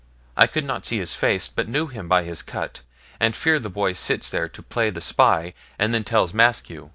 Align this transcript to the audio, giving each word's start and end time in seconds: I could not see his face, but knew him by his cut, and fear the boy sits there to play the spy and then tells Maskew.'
I 0.35 0.47
could 0.47 0.65
not 0.65 0.83
see 0.83 0.97
his 0.97 1.13
face, 1.13 1.47
but 1.47 1.69
knew 1.69 1.85
him 1.85 2.07
by 2.09 2.23
his 2.23 2.41
cut, 2.41 2.81
and 3.19 3.35
fear 3.35 3.59
the 3.59 3.69
boy 3.69 3.93
sits 3.93 4.31
there 4.31 4.49
to 4.49 4.63
play 4.63 4.89
the 4.89 4.99
spy 4.99 5.53
and 5.77 5.93
then 5.93 6.03
tells 6.03 6.33
Maskew.' 6.33 6.89